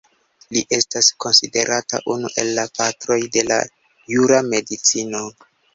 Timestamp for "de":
3.39-3.47